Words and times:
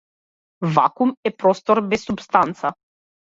Вакуум 0.77 1.11
е 1.29 1.33
простор 1.45 1.81
без 1.93 2.07
супстанца. 2.09 2.73